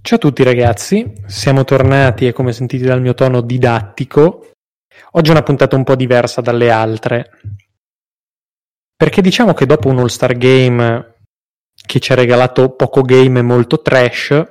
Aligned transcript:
Ciao 0.00 0.16
a 0.16 0.20
tutti 0.20 0.42
ragazzi, 0.42 1.12
siamo 1.26 1.64
tornati 1.64 2.26
e 2.26 2.32
come 2.32 2.52
sentite 2.52 2.86
dal 2.86 3.00
mio 3.00 3.14
tono 3.14 3.40
didattico, 3.42 4.52
oggi 5.12 5.28
è 5.28 5.32
una 5.32 5.42
puntata 5.42 5.76
un 5.76 5.84
po' 5.84 5.96
diversa 5.96 6.40
dalle 6.40 6.70
altre, 6.70 7.30
perché 8.96 9.20
diciamo 9.20 9.52
che 9.52 9.66
dopo 9.66 9.88
un 9.88 9.98
All-Star 9.98 10.34
Game 10.36 11.16
che 11.74 12.00
ci 12.00 12.12
ha 12.12 12.14
regalato 12.14 12.74
poco 12.74 13.02
game 13.02 13.40
e 13.40 13.42
molto 13.42 13.82
trash, 13.82 14.42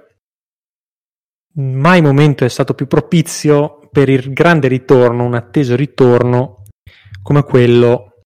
mai 1.54 2.02
momento 2.02 2.46
è 2.46 2.50
stato 2.50 2.74
più 2.76 2.86
propizio 2.86 3.88
per 3.90 4.10
il 4.10 4.34
grande 4.34 4.68
ritorno, 4.68 5.24
un 5.24 5.34
atteso 5.34 5.76
ritorno 5.76 6.66
come 7.24 7.44
quello 7.44 8.22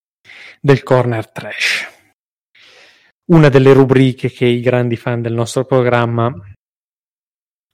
del 0.59 0.83
corner 0.83 1.31
trash. 1.31 1.87
Una 3.31 3.47
delle 3.47 3.71
rubriche 3.71 4.29
che 4.29 4.45
i 4.45 4.59
grandi 4.59 4.97
fan 4.97 5.21
del 5.21 5.33
nostro 5.33 5.63
programma 5.63 6.33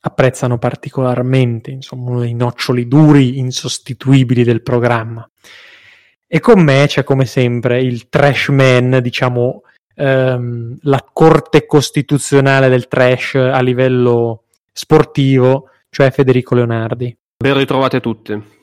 apprezzano 0.08 0.58
particolarmente, 0.58 1.72
insomma 1.72 2.10
uno 2.10 2.20
dei 2.22 2.34
noccioli 2.34 2.88
duri 2.88 3.38
insostituibili 3.38 4.44
del 4.44 4.64
programma. 4.64 5.30
E 6.26 6.40
con 6.40 6.62
me 6.62 6.86
c'è 6.88 7.04
come 7.04 7.26
sempre 7.26 7.82
il 7.82 8.10
trash 8.10 8.50
man, 8.50 9.00
diciamo 9.02 9.62
ehm, 9.96 10.78
la 10.82 11.06
corte 11.14 11.66
costituzionale 11.66 12.70
del 12.70 12.88
trash 12.88 13.36
a 13.36 13.62
livello 13.62 14.44
sportivo, 14.72 15.70
cioè 15.90 16.12
Federico 16.12 16.56
Leonardi. 16.56 17.16
Ben 17.38 17.56
ritrovate 17.56 18.00
tutti. 18.00 18.56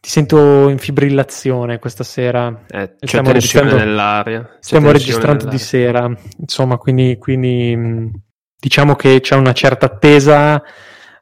Ti 0.00 0.08
sento 0.08 0.68
in 0.68 0.78
fibrillazione 0.78 1.80
questa 1.80 2.04
sera. 2.04 2.64
Eh, 2.68 2.94
c'è 3.00 3.06
stiamo 3.06 3.32
registrando 3.32 3.76
nell'aria. 3.76 4.42
C'è 4.44 4.56
stiamo 4.60 4.92
registrando 4.92 5.44
nell'aria. 5.44 5.50
di 5.50 5.58
sera, 5.58 6.18
insomma, 6.38 6.76
quindi, 6.76 7.16
quindi 7.18 8.10
diciamo 8.58 8.94
che 8.94 9.20
c'è 9.20 9.36
una 9.36 9.52
certa 9.52 9.86
attesa. 9.86 10.62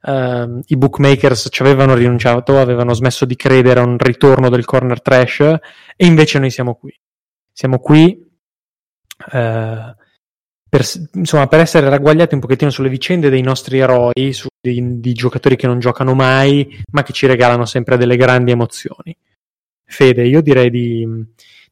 Uh, 0.03 0.61
I 0.67 0.77
bookmakers 0.77 1.49
ci 1.51 1.63
avevano 1.63 1.95
rinunciato, 1.95 2.61
avevano 2.61 2.95
smesso 2.95 3.25
di 3.25 3.35
credere 3.35 3.81
a 3.81 3.83
un 3.83 3.99
ritorno 3.99 4.49
del 4.49 4.65
corner 4.65 5.03
trash 5.03 5.41
e 5.41 6.07
invece 6.07 6.39
noi 6.39 6.51
siamo 6.51 6.77
qui. 6.77 6.97
Siamo 7.53 7.81
qui 7.81 8.25
uh, 9.33 9.95
per, 10.69 10.85
insomma, 11.15 11.47
per 11.49 11.61
essere 11.61 11.89
ragguagliati 11.89 12.35
un 12.35 12.41
pochettino 12.41 12.71
sulle 12.71 12.89
vicende 12.89 13.31
dei 13.31 13.43
nostri 13.43 13.79
eroi, 13.79 14.33
su, 14.33 14.47
di, 14.61 15.01
di 15.01 15.13
giocatori 15.13 15.57
che 15.57 15.67
non 15.67 15.79
giocano 15.81 16.15
mai, 16.15 16.83
ma 16.93 17.03
che 17.03 17.13
ci 17.13 17.27
regalano 17.27 17.65
sempre 17.65 17.97
delle 17.97 18.17
grandi 18.17 18.53
emozioni. 18.53 19.17
Fede, 19.85 20.25
io 20.27 20.41
direi 20.41 20.71
di, 20.71 21.07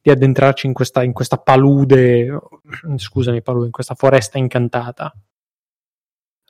di 0.01 0.11
addentrarci 0.11 0.67
in 0.67 0.73
questa, 0.73 1.03
in 1.03 1.13
questa 1.13 1.37
palude, 1.37 2.39
scusami, 2.97 3.43
palude, 3.43 3.67
in 3.67 3.73
questa 3.73 3.95
foresta 3.95 4.39
incantata. 4.39 5.15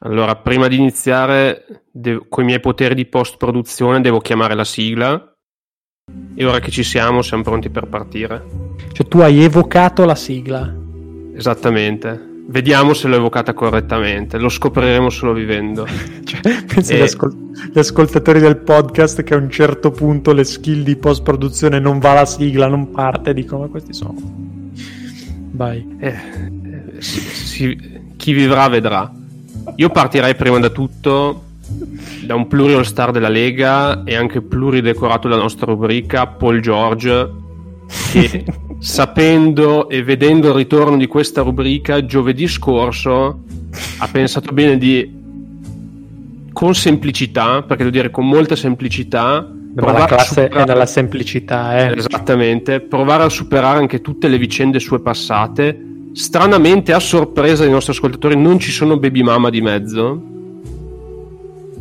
Allora, 0.05 0.36
prima 0.36 0.69
di 0.69 0.77
iniziare, 0.77 1.83
devo, 1.91 2.27
con 2.28 2.42
i 2.42 2.47
miei 2.47 2.60
poteri 2.60 2.94
di 2.94 3.06
post-produzione, 3.06 4.02
devo 4.02 4.20
chiamare 4.20 4.55
la 4.55 4.64
sigla. 4.64 5.34
E 6.34 6.44
ora 6.44 6.61
che 6.61 6.70
ci 6.70 6.83
siamo, 6.83 7.22
siamo 7.22 7.42
pronti 7.42 7.70
per 7.70 7.86
partire. 7.86 8.44
Cioè, 8.92 9.08
tu 9.08 9.20
hai 9.20 9.42
evocato 9.42 10.05
la 10.05 10.14
sigla. 10.14 10.70
Esattamente. 11.34 12.33
Vediamo 12.46 12.92
se 12.92 13.08
l'ho 13.08 13.16
evocata 13.16 13.55
correttamente, 13.55 14.36
lo 14.36 14.50
scopriremo 14.50 15.08
solo 15.08 15.33
vivendo. 15.33 15.86
cioè, 16.24 16.64
pensi 16.64 16.92
e... 16.92 16.96
agli, 16.96 17.02
ascol- 17.02 17.52
gli 17.72 17.78
ascoltatori 17.78 18.41
del 18.41 18.58
podcast 18.58 19.22
che 19.22 19.33
a 19.33 19.39
un 19.39 19.48
certo 19.48 19.91
punto 19.91 20.34
le 20.34 20.44
skill 20.44 20.83
di 20.83 20.96
post 20.96 21.22
produzione 21.22 21.78
non 21.78 21.98
va 21.98 22.12
la 22.12 22.27
sigla, 22.27 22.68
non 22.68 22.91
parte, 22.91 23.33
dicono 23.33 23.62
ma 23.62 23.68
questi 23.68 23.94
sono. 23.94 24.16
Vai. 25.52 25.96
Eh, 25.98 26.08
eh, 26.08 27.00
si, 27.00 27.20
si, 27.20 28.00
chi 28.16 28.34
vivrà 28.34 28.68
vedrà. 28.68 29.11
Io 29.77 29.89
partirei 29.89 30.34
prima 30.34 30.59
da 30.59 30.69
tutto 30.69 31.43
da 32.25 32.34
un 32.34 32.47
pluri 32.47 32.75
all 32.75 32.83
star 32.83 33.11
della 33.11 33.29
Lega 33.29 34.05
e 34.05 34.15
anche 34.15 34.41
pluridecorato 34.41 35.29
della 35.29 35.41
nostra 35.41 35.67
rubrica, 35.67 36.27
Paul 36.27 36.61
George, 36.61 37.31
che 38.12 38.45
sapendo 38.79 39.89
e 39.89 40.03
vedendo 40.03 40.48
il 40.48 40.55
ritorno 40.55 40.97
di 40.97 41.07
questa 41.07 41.42
rubrica 41.42 42.05
giovedì 42.05 42.47
scorso 42.47 43.41
ha 43.98 44.08
pensato 44.08 44.53
bene 44.53 44.79
di 44.79 45.23
con 46.53 46.74
semplicità, 46.74 47.63
perché 47.63 47.83
devo 47.83 47.91
dire 47.91 48.11
con 48.11 48.29
molta 48.29 48.55
semplicità, 48.55 49.51
ma 49.74 49.92
la 49.92 50.05
classe 50.05 50.45
superare... 50.45 50.63
è 50.63 50.67
nella 50.67 50.86
semplicità, 50.86 51.77
eh. 51.77 51.97
Esattamente, 51.97 52.80
provare 52.80 53.24
a 53.24 53.29
superare 53.29 53.79
anche 53.79 54.01
tutte 54.01 54.29
le 54.29 54.39
vicende 54.39 54.79
sue 54.79 55.01
passate 55.01 55.93
Stranamente, 56.14 56.92
a 56.92 57.01
sorpresa 57.01 57.64
dei 57.64 57.73
nostri 57.73 57.92
ascoltatori, 57.92 58.36
non 58.36 58.61
ci 58.61 58.70
sono 58.70 58.97
baby 58.97 59.23
mama 59.23 59.51
di 59.51 59.61
mezzo. 59.61 60.23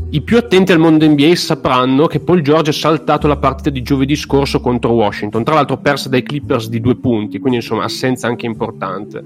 I 0.10 0.22
più 0.22 0.38
attenti 0.38 0.72
al 0.72 0.80
mondo 0.80 1.08
NBA 1.08 1.36
sapranno 1.36 2.08
che 2.08 2.20
Paul 2.20 2.42
George 2.42 2.72
ha 2.72 2.74
saltato 2.74 3.28
la 3.28 3.38
partita 3.38 3.70
di 3.70 3.84
giovedì 3.84 4.16
scorso 4.16 4.60
contro 4.60 4.92
Washington, 4.94 5.44
tra 5.44 5.54
l'altro 5.54 5.78
persa 5.78 6.10
dai 6.10 6.24
Clippers 6.24 6.68
di 6.68 6.82
due 6.82 6.96
punti, 6.96 7.38
quindi 7.38 7.60
insomma 7.60 7.84
assenza 7.84 8.26
anche 8.26 8.48
importante. 8.48 9.24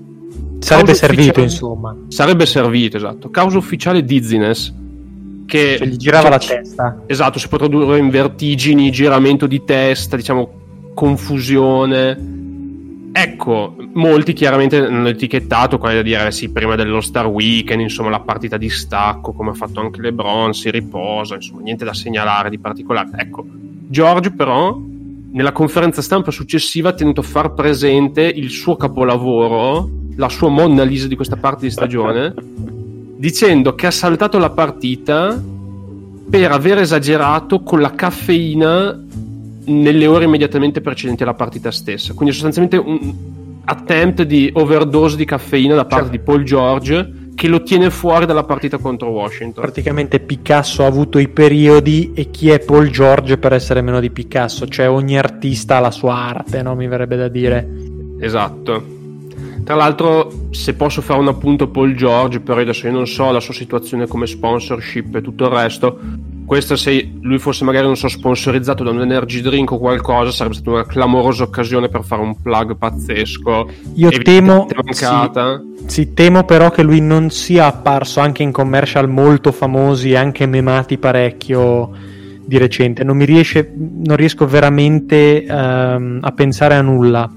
Sarebbe 0.59 0.87
Causa 0.87 1.07
servito 1.07 1.41
insomma. 1.41 1.95
Sarebbe 2.09 2.45
servito, 2.45 2.97
esatto. 2.97 3.29
Causa 3.29 3.57
ufficiale 3.57 4.03
dizziness, 4.03 4.73
che 5.45 5.77
cioè, 5.77 5.87
gli 5.87 5.95
girava 5.95 6.27
la 6.27 6.37
testa. 6.37 7.03
Esatto, 7.05 7.39
si 7.39 7.47
può 7.47 7.57
tradurre 7.57 7.97
in 7.97 8.09
vertigini, 8.09 8.91
giramento 8.91 9.47
di 9.47 9.63
testa, 9.63 10.17
diciamo 10.17 10.49
confusione 10.93 12.36
Ecco, 13.19 13.75
molti 13.93 14.33
chiaramente 14.33 14.77
hanno 14.77 15.07
etichettato 15.07 15.79
quello 15.79 15.95
da 15.95 16.01
dire 16.03 16.31
sì, 16.31 16.51
prima 16.51 16.75
dello 16.75 17.01
Star 17.01 17.25
Weekend, 17.25 17.81
insomma, 17.81 18.11
la 18.11 18.19
partita 18.19 18.57
di 18.57 18.69
stacco, 18.69 19.33
come 19.33 19.49
ha 19.49 19.53
fatto 19.55 19.79
anche 19.79 20.01
LeBron, 20.01 20.53
si 20.53 20.69
riposa, 20.69 21.33
insomma, 21.33 21.61
niente 21.61 21.83
da 21.83 21.95
segnalare 21.95 22.51
di 22.51 22.59
particolare. 22.59 23.09
Ecco, 23.15 23.43
George 23.47 24.29
però 24.29 24.79
nella 25.31 25.51
conferenza 25.51 26.03
stampa 26.03 26.29
successiva 26.29 26.89
ha 26.89 26.93
tenuto 26.93 27.21
a 27.21 27.23
far 27.23 27.55
presente 27.55 28.21
il 28.21 28.51
suo 28.51 28.75
capolavoro, 28.75 29.89
la 30.15 30.29
sua 30.29 30.49
Monna 30.49 30.83
Lisa 30.83 31.07
di 31.07 31.15
questa 31.15 31.37
parte 31.37 31.65
di 31.65 31.71
stagione, 31.71 32.35
dicendo 33.17 33.73
che 33.73 33.87
ha 33.87 33.91
saltato 33.91 34.37
la 34.37 34.51
partita 34.51 35.43
per 36.29 36.51
aver 36.51 36.77
esagerato 36.77 37.63
con 37.63 37.81
la 37.81 37.95
caffeina 37.95 39.05
nelle 39.67 40.07
ore 40.07 40.25
immediatamente 40.25 40.81
precedenti 40.81 41.23
alla 41.23 41.33
partita 41.33 41.71
stessa. 41.71 42.13
Quindi 42.13 42.33
sostanzialmente 42.33 42.77
un 42.77 43.15
attempt 43.65 44.23
di 44.23 44.49
overdose 44.53 45.15
di 45.17 45.25
caffeina 45.25 45.75
da 45.75 45.85
parte 45.85 46.09
certo. 46.09 46.17
di 46.17 46.23
Paul 46.23 46.43
George 46.43 47.11
che 47.37 47.47
lo 47.47 47.61
tiene 47.61 47.91
fuori 47.91 48.25
dalla 48.25 48.43
partita 48.43 48.79
contro 48.79 49.09
Washington. 49.09 49.61
Praticamente 49.61 50.19
Picasso 50.19 50.83
ha 50.83 50.87
avuto 50.87 51.19
i 51.19 51.27
periodi 51.27 52.13
e 52.15 52.31
chi 52.31 52.49
è 52.49 52.59
Paul 52.59 52.89
George 52.89 53.37
per 53.37 53.53
essere 53.53 53.81
meno 53.81 53.99
di 53.99 54.09
Picasso? 54.09 54.67
Cioè 54.67 54.89
ogni 54.89 55.19
artista 55.19 55.77
ha 55.77 55.79
la 55.79 55.91
sua 55.91 56.15
arte, 56.15 56.63
no? 56.63 56.73
Mi 56.73 56.87
verrebbe 56.87 57.15
da 57.15 57.27
dire. 57.27 57.69
Esatto. 58.19 58.95
Tra 59.63 59.75
l'altro, 59.75 60.47
se 60.49 60.73
posso 60.73 61.01
fare 61.01 61.19
un 61.19 61.27
appunto 61.27 61.67
Paul 61.67 61.93
George, 61.93 62.39
però 62.39 62.59
adesso 62.59 62.87
io 62.87 62.93
non 62.93 63.05
so 63.05 63.29
la 63.31 63.39
sua 63.39 63.53
situazione 63.53 64.07
come 64.07 64.25
sponsorship 64.25 65.13
e 65.13 65.21
tutto 65.21 65.43
il 65.45 65.51
resto, 65.51 65.99
questa 66.47 66.77
se 66.77 67.11
lui 67.19 67.39
fosse 67.39 67.65
magari 67.65 67.85
non 67.85 67.97
so 67.97 68.07
sponsorizzato 68.07 68.81
da 68.81 68.91
un 68.91 69.01
energy 69.01 69.41
drink 69.41 69.69
o 69.73 69.77
qualcosa 69.77 70.31
sarebbe 70.31 70.55
stata 70.55 70.71
una 70.71 70.85
clamorosa 70.85 71.43
occasione 71.43 71.89
per 71.89 72.05
fare 72.05 72.21
un 72.21 72.41
plug 72.41 72.77
pazzesco 72.77 73.69
io 73.95 74.09
temo 74.09 74.65
mancata. 74.73 75.61
Sì, 75.79 75.89
sì, 75.89 76.13
temo 76.13 76.45
però 76.45 76.69
che 76.69 76.83
lui 76.83 77.01
non 77.01 77.31
sia 77.31 77.65
apparso 77.65 78.21
anche 78.21 78.43
in 78.43 78.53
commercial 78.53 79.09
molto 79.09 79.51
famosi 79.51 80.15
anche 80.15 80.45
memati 80.45 80.97
parecchio 80.97 81.91
di 82.45 82.57
recente 82.57 83.03
non 83.03 83.17
mi 83.17 83.25
riesce 83.25 83.69
non 83.75 84.15
riesco 84.15 84.47
veramente 84.47 85.45
um, 85.49 86.19
a 86.21 86.31
pensare 86.31 86.75
a 86.75 86.81
nulla 86.81 87.29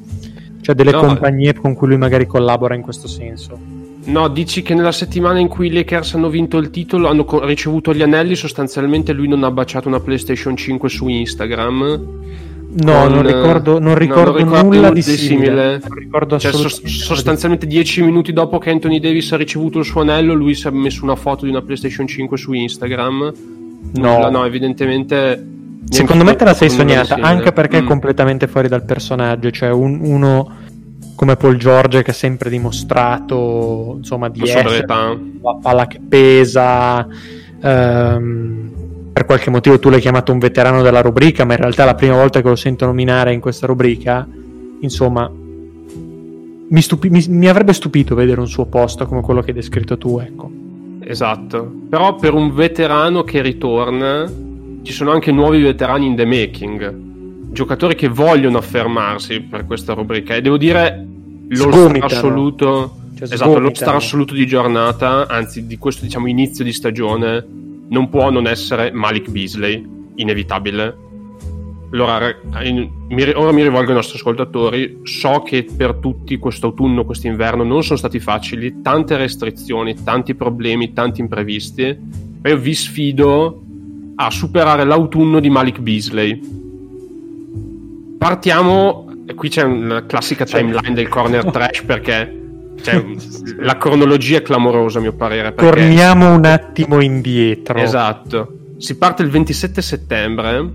cioè 0.61 0.77
delle 0.77 0.93
no. 0.93 1.01
compagnie 1.01 1.53
con 1.55 1.75
cui 1.75 1.89
lui 1.89 1.99
magari 1.99 2.27
collabora 2.27 2.77
in 2.77 2.83
questo 2.83 3.09
senso 3.09 3.80
No, 4.11 4.27
dici 4.27 4.63
che 4.63 4.75
nella 4.75 4.91
settimana 4.91 5.39
in 5.39 5.47
cui 5.47 5.69
i 5.69 5.73
Lakers 5.73 6.15
hanno 6.15 6.29
vinto 6.29 6.59
il 6.59 6.71
titolo, 6.71 7.07
hanno 7.07 7.25
ricevuto 7.45 7.95
gli 7.95 8.03
anelli, 8.03 8.35
sostanzialmente 8.35 9.13
lui 9.13 9.29
non 9.29 9.45
ha 9.45 9.51
baciato 9.53 9.87
una 9.87 10.01
PlayStation 10.01 10.57
5 10.57 10.89
su 10.89 11.07
Instagram. 11.07 12.01
No, 12.73 13.03
con... 13.03 13.13
non 13.13 13.23
ricordo, 13.25 13.79
non 13.79 13.95
ricordo, 13.95 14.45
no, 14.45 14.51
non 14.51 14.67
nulla 14.67 14.91
di 14.91 15.03
simile. 15.03 15.81
Non 15.87 15.97
ricordo 15.97 16.39
cioè, 16.41 16.53
so- 16.53 16.69
sostanzialmente 16.87 17.67
dieci 17.67 18.03
minuti 18.03 18.33
dopo 18.33 18.59
che 18.59 18.71
Anthony 18.71 18.99
Davis 18.99 19.31
ha 19.33 19.37
ricevuto 19.37 19.79
il 19.79 19.85
suo 19.85 20.01
anello, 20.01 20.35
lui 20.35 20.55
si 20.55 20.67
è 20.67 20.71
messo 20.71 21.05
una 21.05 21.17
foto 21.17 21.45
di 21.45 21.51
una 21.51 21.63
PlayStation 21.63 22.07
5 22.07 22.37
su 22.37 22.53
Instagram. 22.53 23.33
No, 23.95 24.15
Nulla, 24.15 24.29
no 24.29 24.45
evidentemente. 24.45 25.47
Secondo 25.89 26.25
me 26.25 26.35
te 26.35 26.45
la 26.45 26.55
sei 26.55 26.69
sognata, 26.69 27.15
anche 27.15 27.53
perché 27.53 27.81
mm. 27.81 27.85
è 27.85 27.87
completamente 27.87 28.47
fuori 28.49 28.67
dal 28.67 28.85
personaggio. 28.85 29.51
Cioè, 29.51 29.71
un, 29.71 30.01
uno 30.03 30.69
come 31.21 31.37
Paul 31.37 31.59
George 31.59 32.03
che 32.03 32.13
ha 32.13 32.15
sempre 32.15 32.49
dimostrato 32.49 33.97
insomma 33.99 34.31
di 34.31 34.39
la 34.41 34.47
essere 34.47 34.87
la 34.87 35.19
palla 35.61 35.87
che 35.87 36.01
pesa 36.01 37.07
um, 37.61 38.71
per 39.13 39.27
qualche 39.27 39.51
motivo 39.51 39.79
tu 39.79 39.91
l'hai 39.91 40.01
chiamato 40.01 40.33
un 40.33 40.39
veterano 40.39 40.81
della 40.81 41.03
rubrica 41.03 41.45
ma 41.45 41.53
in 41.53 41.59
realtà 41.59 41.83
è 41.83 41.85
la 41.85 41.95
prima 41.95 42.15
volta 42.17 42.41
che 42.41 42.49
lo 42.49 42.57
sento 42.57 42.87
nominare 42.87 43.35
in 43.35 43.41
questa 43.41 43.67
rubrica 43.67 44.27
insomma 44.81 45.31
mi, 45.31 46.81
stupi- 46.81 47.11
mi, 47.11 47.23
mi 47.29 47.49
avrebbe 47.49 47.75
stupito 47.75 48.15
vedere 48.15 48.41
un 48.41 48.49
suo 48.49 48.65
posto 48.65 49.05
come 49.05 49.21
quello 49.21 49.43
che 49.43 49.49
hai 49.51 49.57
descritto 49.57 49.99
tu 49.99 50.19
ecco 50.21 50.51
esatto. 51.05 51.71
Però 51.91 52.15
per 52.15 52.33
un 52.33 52.55
veterano 52.55 53.25
che 53.25 53.43
ritorna, 53.43 54.27
ci 54.83 54.93
sono 54.93 55.11
anche 55.11 55.33
nuovi 55.33 55.61
veterani 55.61 56.07
in 56.07 56.17
the 56.17 56.25
making. 56.25 57.09
Giocatori 57.53 57.95
che 57.95 58.09
vogliono 58.09 58.57
affermarsi 58.57 59.41
per 59.41 59.67
questa 59.67 59.93
rubrica. 59.93 60.35
E 60.35 60.41
devo 60.41 60.57
dire, 60.57 61.10
lo 61.51 61.71
star 61.71 62.05
assoluto. 62.05 62.97
Cioè, 63.17 63.33
esatto, 63.33 63.59
lo 63.59 63.75
star 63.75 63.95
assoluto 63.97 64.35
di 64.35 64.47
giornata, 64.47 65.27
anzi 65.29 65.67
di 65.67 65.77
questo 65.77 66.05
diciamo 66.05 66.27
inizio 66.27 66.65
di 66.65 66.73
stagione, 66.73 67.47
non 67.89 68.09
può 68.09 68.31
non 68.31 68.47
essere 68.47 68.91
Malik 68.93 69.29
Beasley, 69.31 69.87
inevitabile 70.15 71.09
allora, 71.93 72.33
ora 73.35 73.53
mi 73.53 73.63
rivolgo 73.63 73.89
ai 73.89 73.95
nostri 73.95 74.17
ascoltatori. 74.17 75.01
So 75.03 75.43
che 75.43 75.65
per 75.65 75.95
tutti 75.95 76.39
quest'autunno, 76.39 77.05
quest'inverno 77.05 77.65
non 77.65 77.83
sono 77.83 77.99
stati 77.99 78.21
facili, 78.21 78.81
tante 78.81 79.17
restrizioni, 79.17 79.97
tanti 80.05 80.37
problemi, 80.37 80.93
tanti 80.93 81.21
imprevisti. 81.21 81.99
Ma 82.43 82.49
io 82.49 82.59
vi 82.59 82.75
sfido 82.75 83.63
a 84.15 84.31
superare 84.31 84.85
l'autunno 84.85 85.41
di 85.41 85.51
Malik 85.51 85.81
Beasley. 85.81 86.41
Partiamo, 88.19 89.10
qui 89.35 89.49
c'è 89.49 89.63
una 89.63 90.07
classica 90.07 90.45
timeline 90.45 90.95
del 90.95 91.09
corner 91.09 91.45
trash 91.51 91.83
perché 91.83 92.39
cioè, 92.83 93.05
la 93.59 93.77
cronologia 93.77 94.39
è 94.39 94.43
clamorosa 94.43 94.99
a 94.99 95.03
mio 95.03 95.13
parere. 95.13 95.53
Perché... 95.53 95.71
Torniamo 95.71 96.35
un 96.35 96.45
attimo 96.45 97.01
indietro. 97.01 97.79
Esatto. 97.79 98.57
Si 98.79 98.97
parte 98.97 99.23
il 99.23 99.29
27 99.29 99.83
settembre 99.83 100.69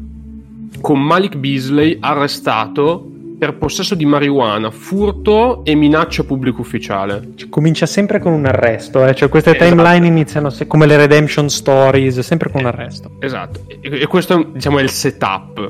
con 0.81 1.01
Malik 1.01 1.35
Beasley 1.35 1.97
arrestato 1.99 3.09
per 3.37 3.57
possesso 3.57 3.95
di 3.95 4.05
marijuana, 4.05 4.71
furto 4.71 5.63
e 5.65 5.75
minaccia 5.75 6.23
pubblico 6.23 6.61
ufficiale. 6.61 7.31
Cioè, 7.35 7.49
comincia 7.49 7.85
sempre 7.85 8.19
con 8.19 8.31
un 8.31 8.45
arresto, 8.45 9.05
eh? 9.05 9.13
cioè 9.13 9.27
queste 9.29 9.55
esatto. 9.55 9.69
timeline 9.69 10.07
iniziano 10.07 10.49
se- 10.49 10.67
come 10.67 10.85
le 10.85 10.95
redemption 10.95 11.49
stories, 11.49 12.19
sempre 12.19 12.49
con 12.49 12.61
un 12.61 12.67
arresto. 12.67 13.11
Esatto, 13.19 13.65
e, 13.67 14.01
e 14.01 14.07
questo 14.07 14.51
diciamo, 14.53 14.79
è 14.79 14.83
il 14.83 14.89
setup. 14.89 15.69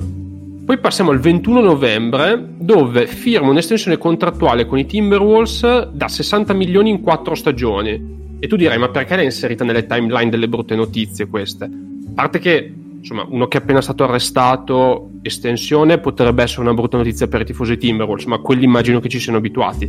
Poi 0.65 0.79
passiamo 0.79 1.11
al 1.11 1.19
21 1.19 1.61
novembre, 1.61 2.43
dove 2.57 3.05
firma 3.05 3.49
un'estensione 3.49 3.99
contrattuale 3.99 4.65
con 4.65 4.79
i 4.79 4.87
Timberwolves 4.87 5.89
da 5.91 6.07
60 6.07 6.53
milioni 6.55 6.89
in 6.89 7.01
4 7.01 7.35
stagioni. 7.35 8.37
E 8.39 8.47
tu 8.47 8.55
direi, 8.55 8.79
ma 8.79 8.89
perché 8.89 9.15
l'hai 9.15 9.25
inserita 9.25 9.63
nelle 9.63 9.85
timeline 9.85 10.31
delle 10.31 10.49
brutte 10.49 10.75
notizie 10.75 11.27
queste? 11.27 11.65
A 11.65 12.11
parte 12.15 12.39
che 12.39 12.73
insomma, 12.97 13.27
uno 13.29 13.47
che 13.47 13.59
è 13.59 13.61
appena 13.61 13.79
stato 13.79 14.05
arrestato, 14.05 15.11
estensione, 15.21 15.99
potrebbe 15.99 16.41
essere 16.41 16.61
una 16.61 16.73
brutta 16.73 16.97
notizia 16.97 17.27
per 17.27 17.41
i 17.41 17.45
tifosi 17.45 17.77
Timberwolves, 17.77 18.25
ma 18.25 18.39
quelli 18.39 18.63
immagino 18.63 18.99
che 18.99 19.07
ci 19.07 19.19
siano 19.19 19.37
abituati. 19.37 19.87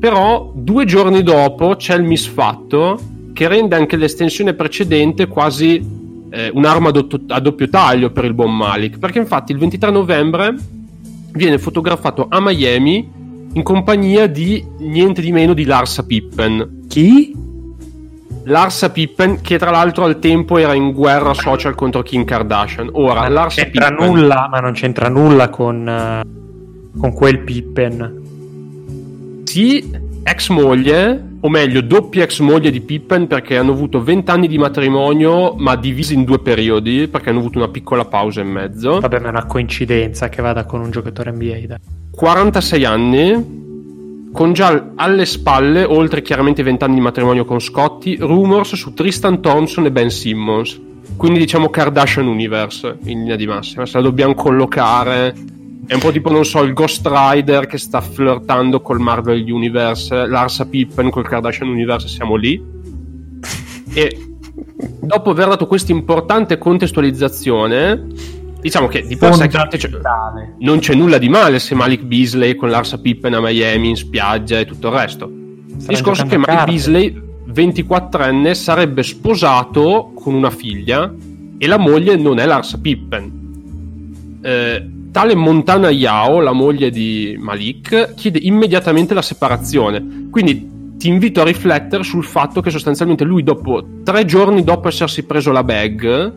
Però 0.00 0.52
due 0.52 0.84
giorni 0.84 1.22
dopo 1.22 1.76
c'è 1.76 1.94
il 1.94 2.02
misfatto 2.02 2.98
che 3.32 3.46
rende 3.46 3.76
anche 3.76 3.94
l'estensione 3.94 4.54
precedente 4.54 5.28
quasi 5.28 5.97
eh, 6.30 6.50
un'arma 6.52 6.88
a, 6.88 6.92
do- 6.92 7.20
a 7.28 7.40
doppio 7.40 7.68
taglio 7.68 8.10
per 8.10 8.24
il 8.24 8.34
buon 8.34 8.56
Malik, 8.56 8.98
perché 8.98 9.18
infatti 9.18 9.52
il 9.52 9.58
23 9.58 9.90
novembre 9.90 10.54
viene 11.32 11.58
fotografato 11.58 12.26
a 12.28 12.40
Miami 12.40 13.16
in 13.52 13.62
compagnia 13.62 14.26
di 14.26 14.64
niente 14.78 15.20
di 15.20 15.32
meno 15.32 15.54
di 15.54 15.64
Larsa 15.64 16.04
Pippen. 16.04 16.84
Chi? 16.88 17.34
Larsa 18.44 18.90
Pippen, 18.90 19.40
che 19.40 19.58
tra 19.58 19.70
l'altro 19.70 20.04
al 20.04 20.18
tempo 20.18 20.58
era 20.58 20.74
in 20.74 20.92
guerra 20.92 21.34
social 21.34 21.74
contro 21.74 22.02
Kim 22.02 22.24
Kardashian. 22.24 22.90
Ora, 22.92 23.22
ma 23.22 23.28
Larsa 23.28 23.62
c'entra 23.62 23.88
Pippen... 23.88 24.06
nulla, 24.06 24.48
ma 24.50 24.60
non 24.60 24.72
c'entra 24.72 25.08
nulla 25.08 25.48
con, 25.50 25.86
uh, 25.86 26.98
con 26.98 27.12
quel 27.12 27.40
Pippen. 27.40 29.42
Sì, 29.44 29.90
ex 30.30 30.48
moglie, 30.48 31.36
o 31.40 31.48
meglio, 31.48 31.80
doppia 31.80 32.24
ex 32.24 32.40
moglie 32.40 32.70
di 32.70 32.80
Pippen, 32.80 33.26
perché 33.26 33.56
hanno 33.56 33.72
avuto 33.72 34.02
20 34.02 34.30
anni 34.30 34.48
di 34.48 34.58
matrimonio, 34.58 35.54
ma 35.54 35.76
divisi 35.76 36.14
in 36.14 36.24
due 36.24 36.40
periodi, 36.40 37.08
perché 37.08 37.30
hanno 37.30 37.38
avuto 37.38 37.58
una 37.58 37.68
piccola 37.68 38.04
pausa 38.04 38.40
in 38.40 38.48
mezzo. 38.48 39.00
Vabbè, 39.00 39.20
ma 39.20 39.26
è 39.26 39.30
una 39.30 39.46
coincidenza 39.46 40.28
che 40.28 40.42
vada 40.42 40.64
con 40.64 40.80
un 40.80 40.90
giocatore 40.90 41.32
NBA. 41.32 41.66
Dai. 41.66 41.78
46 42.10 42.84
anni, 42.84 44.30
con 44.32 44.52
già 44.52 44.90
alle 44.94 45.24
spalle, 45.24 45.84
oltre 45.84 46.22
chiaramente 46.22 46.62
vent'anni 46.62 46.94
di 46.94 47.00
matrimonio 47.00 47.44
con 47.44 47.60
Scotty, 47.60 48.16
rumors 48.18 48.74
su 48.74 48.92
Tristan 48.94 49.40
Thompson 49.40 49.86
e 49.86 49.90
Ben 49.90 50.10
Simmons. 50.10 50.80
Quindi 51.16 51.38
diciamo 51.38 51.70
Kardashian 51.70 52.26
Universe 52.26 52.98
in 53.04 53.20
linea 53.20 53.36
di 53.36 53.46
massima. 53.46 53.86
Se 53.86 53.96
la 53.96 54.02
dobbiamo 54.02 54.34
collocare, 54.34 55.34
è 55.88 55.94
un 55.94 56.00
po' 56.00 56.12
tipo, 56.12 56.30
non 56.30 56.44
so, 56.44 56.62
il 56.62 56.74
Ghost 56.74 57.08
Rider 57.10 57.66
che 57.66 57.78
sta 57.78 58.02
flirtando 58.02 58.82
col 58.82 59.00
Marvel 59.00 59.42
Universe, 59.50 60.26
Larsa 60.26 60.66
Pippen 60.66 61.08
col 61.08 61.26
Kardashian 61.26 61.66
Universe, 61.66 62.08
siamo 62.08 62.36
lì. 62.36 62.62
E 63.94 64.36
dopo 65.00 65.30
aver 65.30 65.48
dato 65.48 65.66
questa 65.66 65.90
importante 65.90 66.58
contestualizzazione, 66.58 68.36
Diciamo 68.60 68.88
che 68.88 69.06
di 69.06 69.16
per 69.16 69.34
sé 69.34 69.48
cioè, 69.48 69.90
non 70.58 70.80
c'è 70.80 70.92
nulla 70.92 71.18
di 71.18 71.28
male 71.28 71.60
se 71.60 71.76
Malik 71.76 72.02
Beasley 72.02 72.56
con 72.56 72.68
Larsa 72.68 72.98
Pippen 72.98 73.32
a 73.32 73.40
Miami 73.40 73.90
in 73.90 73.96
spiaggia 73.96 74.58
e 74.58 74.66
tutto 74.66 74.88
il 74.88 74.94
resto. 74.94 75.26
Il 75.26 75.86
discorso 75.86 76.24
è 76.24 76.26
che 76.26 76.38
Malik 76.38 76.64
Beasley, 76.64 77.22
24enne, 77.50 78.52
sarebbe 78.52 79.04
sposato 79.04 80.10
con 80.12 80.34
una 80.34 80.50
figlia 80.50 81.10
e 81.56 81.66
la 81.68 81.78
moglie 81.78 82.16
non 82.16 82.40
è 82.40 82.46
Larsa 82.46 82.78
Pippen. 82.78 84.40
Eh, 84.42 84.90
tale 85.10 85.34
Montana 85.34 85.90
Yao, 85.90 86.40
la 86.40 86.52
moglie 86.52 86.90
di 86.90 87.36
Malik, 87.38 88.14
chiede 88.14 88.38
immediatamente 88.42 89.14
la 89.14 89.22
separazione. 89.22 90.28
Quindi 90.30 90.76
ti 90.98 91.08
invito 91.08 91.40
a 91.40 91.44
riflettere 91.44 92.02
sul 92.02 92.24
fatto 92.24 92.60
che 92.60 92.70
sostanzialmente 92.70 93.24
lui 93.24 93.42
dopo 93.42 93.82
tre 94.02 94.24
giorni 94.24 94.64
dopo 94.64 94.88
essersi 94.88 95.24
preso 95.24 95.52
la 95.52 95.62
bag 95.62 96.32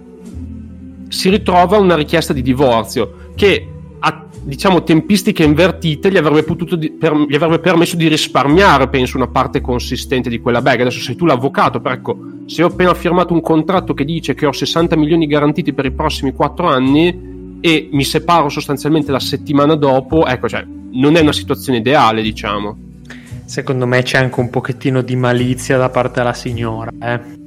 si 1.09 1.29
ritrova 1.29 1.77
una 1.77 1.95
richiesta 1.95 2.31
di 2.31 2.43
divorzio 2.43 3.31
che 3.35 3.67
a 3.99 4.25
diciamo 4.43 4.83
tempistiche 4.83 5.43
invertite 5.43 6.11
gli 6.11 6.17
avrebbe, 6.17 6.45
di, 6.77 6.91
per, 6.91 7.13
gli 7.27 7.35
avrebbe 7.35 7.59
permesso 7.59 7.95
di 7.95 8.07
risparmiare 8.07 8.87
penso 8.87 9.17
una 9.17 9.27
parte 9.27 9.61
consistente 9.61 10.29
di 10.29 10.39
quella 10.39 10.61
bag 10.61 10.81
adesso 10.81 10.99
sei 10.99 11.15
tu 11.15 11.25
l'avvocato 11.25 11.81
però 11.81 11.95
ecco 11.95 12.17
se 12.45 12.63
ho 12.63 12.67
appena 12.67 12.93
firmato 12.93 13.33
un 13.33 13.41
contratto 13.41 13.95
che 13.95 14.05
dice 14.05 14.35
che 14.35 14.45
ho 14.45 14.51
60 14.51 14.95
milioni 14.95 15.25
garantiti 15.25 15.73
per 15.73 15.85
i 15.85 15.91
prossimi 15.91 16.33
4 16.33 16.67
anni 16.67 17.30
e 17.61 17.89
mi 17.91 18.03
separo 18.03 18.49
sostanzialmente 18.49 19.11
la 19.11 19.19
settimana 19.19 19.75
dopo 19.75 20.25
ecco 20.25 20.49
cioè 20.49 20.65
non 20.91 21.15
è 21.15 21.21
una 21.21 21.31
situazione 21.31 21.77
ideale 21.77 22.21
diciamo 22.21 22.77
secondo 23.45 23.85
me 23.85 24.01
c'è 24.01 24.17
anche 24.17 24.39
un 24.39 24.49
pochettino 24.49 25.01
di 25.01 25.15
malizia 25.15 25.77
da 25.77 25.89
parte 25.89 26.19
della 26.19 26.33
signora 26.33 26.91
eh 27.01 27.39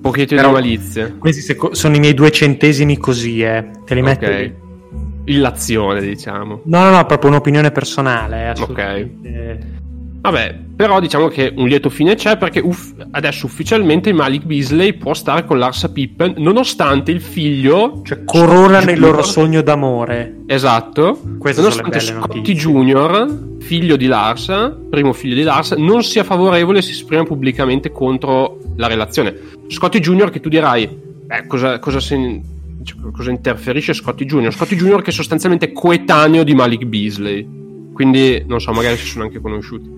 Pochettino 0.00 0.40
di 0.40 0.52
malizia. 0.52 1.12
Questi 1.18 1.42
seco- 1.42 1.74
sono 1.74 1.96
i 1.96 1.98
miei 1.98 2.14
due 2.14 2.30
centesimi 2.30 2.98
così, 2.98 3.42
eh. 3.42 3.68
Te 3.84 3.94
li 3.94 4.02
metti 4.02 4.24
okay. 4.24 4.54
Illazione, 5.24 6.00
diciamo. 6.00 6.62
No, 6.64 6.84
no, 6.84 6.90
no, 6.90 7.04
proprio 7.04 7.30
un'opinione 7.30 7.70
personale. 7.72 8.54
Eh, 8.54 8.60
ok. 8.60 9.08
Vabbè, 10.20 10.58
però 10.74 11.00
diciamo 11.00 11.28
che 11.28 11.52
un 11.56 11.68
lieto 11.68 11.90
fine 11.90 12.16
c'è 12.16 12.36
perché 12.36 12.58
uff- 12.58 13.06
adesso 13.12 13.46
ufficialmente 13.46 14.12
Malik 14.12 14.44
Beasley 14.44 14.94
può 14.94 15.14
stare 15.14 15.44
con 15.44 15.58
Larsa 15.58 15.90
Pippen 15.90 16.34
nonostante 16.38 17.12
il 17.12 17.20
figlio... 17.20 18.02
Cioè 18.04 18.24
coronano 18.24 18.90
il 18.90 18.98
loro 18.98 19.22
sogno 19.22 19.62
d'amore. 19.62 20.40
Esatto. 20.46 21.20
Queste 21.38 21.60
nonostante 21.60 22.00
Scotty 22.00 22.52
Junior, 22.52 23.56
figlio 23.60 23.96
di 23.96 24.06
Larsa, 24.06 24.70
primo 24.70 25.12
figlio 25.12 25.36
di 25.36 25.42
Larsa, 25.42 25.76
non 25.76 26.02
sia 26.02 26.24
favorevole 26.24 26.78
e 26.78 26.82
si 26.82 26.92
esprima 26.92 27.22
pubblicamente 27.22 27.92
contro 27.92 28.58
la 28.76 28.88
relazione. 28.88 29.36
Scotty 29.68 30.00
Junior 30.00 30.30
che 30.30 30.40
tu 30.40 30.48
dirai, 30.48 30.82
eh, 31.28 31.46
cosa, 31.46 31.78
cosa, 31.78 32.00
si, 32.00 32.40
cosa 33.12 33.30
interferisce 33.30 33.92
Scotty 33.92 34.24
Junior? 34.24 34.52
Scotty 34.52 34.74
Junior 34.74 35.00
che 35.00 35.10
è 35.10 35.12
sostanzialmente 35.12 35.72
coetaneo 35.72 36.42
di 36.42 36.54
Malik 36.54 36.84
Beasley. 36.84 37.56
Quindi, 37.92 38.44
non 38.46 38.60
so, 38.60 38.72
magari 38.72 38.96
si 38.96 39.06
sono 39.06 39.24
anche 39.24 39.40
conosciuti. 39.40 39.96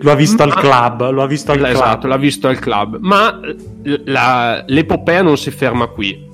Lo 0.00 0.10
ha 0.10 0.14
visto 0.14 0.42
al 0.42 0.54
club, 0.54 1.10
lo 1.10 1.22
ha 1.22 1.26
visto 1.26 1.52
al 1.52 1.64
esatto, 1.64 1.98
club. 2.00 2.10
l'ha 2.10 2.16
visto 2.16 2.48
al 2.48 2.58
club. 2.58 2.98
Ma 3.00 3.40
la, 4.04 4.64
l'epopea 4.66 5.22
non 5.22 5.36
si 5.36 5.50
ferma 5.50 5.86
qui. 5.86 6.28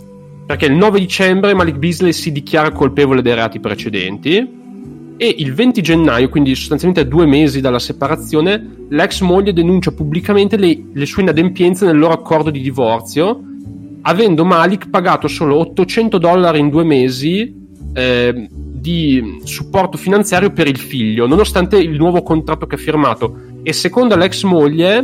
Perché 0.47 0.67
il 0.67 0.75
9 0.75 1.01
dicembre 1.01 1.55
Malik 1.55 1.77
Beasley 1.77 2.13
si 2.13 2.31
dichiara 2.31 2.71
colpevole 2.71 3.23
dei 3.23 3.35
reati 3.35 3.59
precedenti 3.59 4.55
e 5.17 5.35
il 5.39 5.55
20 5.55 5.83
gennaio, 5.83 6.29
quindi 6.29 6.55
sostanzialmente 6.55 7.05
a 7.05 7.09
due 7.11 7.27
mesi 7.27 7.61
dalla 7.61 7.79
separazione, 7.79 8.87
l'ex 8.91 9.23
moglie 9.23 9.53
denuncia 9.53 9.91
pubblicamente 9.91 10.57
le, 10.57 10.91
le 10.93 11.07
sue 11.07 11.23
inadempienze 11.23 11.87
nel 11.87 11.99
loro 11.99 12.13
accordo 12.13 12.51
di 12.51 12.61
divorzio, 12.61 13.41
avendo 14.03 14.45
Malik 14.45 14.89
pagato 14.89 15.27
solo 15.27 15.57
800 15.57 16.19
dollari 16.19 16.61
in 16.61 16.69
due 16.69 16.85
mesi 16.85 17.66
eh, 17.97 18.47
di 18.51 19.41
supporto 19.45 19.97
finanziario 19.97 20.51
per 20.51 20.69
il 20.69 20.77
figlio, 20.77 21.27
nonostante 21.27 21.79
il 21.79 21.97
nuovo 21.97 22.23
contratto 22.23 22.67
che 22.67 22.75
ha 22.75 22.79
firmato. 22.79 23.39
E 23.63 23.73
secondo 23.73 24.15
l'ex 24.17 24.43
moglie, 24.43 25.03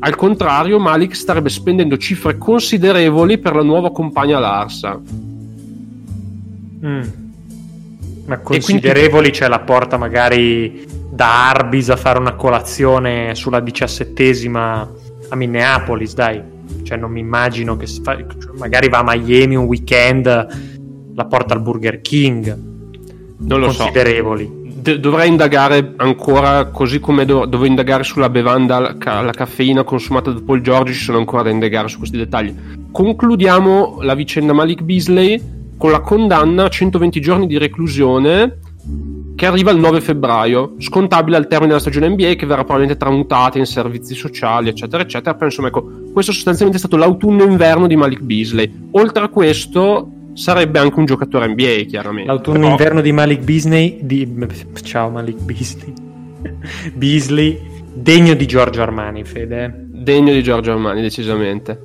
al 0.00 0.14
contrario, 0.16 0.78
Malik 0.78 1.16
starebbe 1.16 1.48
spendendo 1.48 1.96
cifre 1.96 2.36
considerevoli 2.36 3.38
per 3.38 3.54
la 3.54 3.62
nuova 3.62 3.90
compagna 3.90 4.38
Larsa. 4.38 5.00
Mm. 6.84 7.02
Ma 8.26 8.38
considerevoli 8.38 9.10
quindi... 9.10 9.30
c'è 9.30 9.48
la 9.48 9.60
porta 9.60 9.96
magari 9.96 10.84
da 11.10 11.48
Arbis 11.48 11.88
a 11.88 11.96
fare 11.96 12.18
una 12.18 12.34
colazione 12.34 13.34
sulla 13.34 13.60
diciassettesima 13.60 14.90
a 15.30 15.36
Minneapolis, 15.36 16.12
dai. 16.12 16.42
cioè 16.82 16.98
non 16.98 17.10
mi 17.10 17.20
immagino 17.20 17.76
che 17.76 17.86
fa, 17.86 18.16
cioè, 18.16 18.52
magari 18.58 18.88
va 18.88 18.98
a 18.98 19.16
Miami 19.16 19.56
un 19.56 19.64
weekend, 19.64 20.75
la 21.16 21.24
porta 21.24 21.54
al 21.54 21.62
Burger 21.62 22.00
King. 22.02 22.56
Non 23.38 23.60
lo 23.60 23.66
considerevoli. 23.66 24.44
so 24.44 24.64
dovrei 24.98 25.28
indagare 25.28 25.94
ancora, 25.96 26.66
così 26.66 27.00
come 27.00 27.24
do- 27.24 27.46
dovevo 27.46 27.64
indagare 27.64 28.04
sulla 28.04 28.28
bevanda, 28.28 28.78
la, 28.78 28.96
ca- 28.96 29.20
la, 29.22 29.32
caffeina 29.32 29.82
consumata 29.82 30.30
da 30.30 30.40
Paul 30.44 30.60
George, 30.60 30.92
ci 30.92 31.02
sono 31.02 31.18
ancora 31.18 31.42
da 31.42 31.50
indagare 31.50 31.88
su 31.88 31.98
questi 31.98 32.16
dettagli. 32.16 32.54
Concludiamo 32.92 33.98
la 34.02 34.14
vicenda 34.14 34.52
Malik 34.52 34.82
Beasley 34.82 35.42
con 35.76 35.90
la 35.90 36.00
condanna 36.00 36.64
a 36.64 36.68
120 36.68 37.20
giorni 37.20 37.46
di 37.48 37.58
reclusione 37.58 38.58
che 39.34 39.44
arriva 39.44 39.70
il 39.70 39.78
9 39.78 40.00
febbraio, 40.00 40.76
scontabile 40.78 41.36
al 41.36 41.46
termine 41.46 41.68
della 41.68 41.80
stagione 41.80 42.08
NBA 42.08 42.34
che 42.34 42.46
verrà 42.46 42.62
probabilmente 42.62 42.96
tramutata 42.96 43.58
in 43.58 43.66
servizi 43.66 44.14
sociali, 44.14 44.68
eccetera, 44.68 45.02
eccetera. 45.02 45.34
Però 45.34 45.46
insomma, 45.46 45.68
ecco, 45.68 45.90
questo 46.12 46.32
sostanzialmente 46.32 46.82
è 46.82 46.86
stato 46.86 46.96
l'autunno-inverno 46.96 47.86
di 47.86 47.96
Malik 47.96 48.20
Beasley. 48.20 48.88
Oltre 48.92 49.24
a 49.24 49.28
questo, 49.28 50.10
sarebbe 50.36 50.78
anche 50.78 50.98
un 50.98 51.06
giocatore 51.06 51.48
NBA, 51.48 51.84
chiaramente. 51.88 52.30
L'autunno-inverno 52.30 53.00
Però... 53.00 53.00
di 53.00 53.12
Malik 53.12 53.42
Beasley, 53.42 53.98
di... 54.02 54.28
ciao 54.82 55.10
Malik 55.10 55.40
Beasley, 55.40 55.92
Beasley, 56.94 57.60
degno 57.92 58.34
di 58.34 58.46
Giorgio 58.46 58.82
Armani, 58.82 59.24
Fede. 59.24 59.86
Degno 59.88 60.32
di 60.32 60.42
Giorgio 60.42 60.72
Armani, 60.72 61.00
decisamente. 61.00 61.80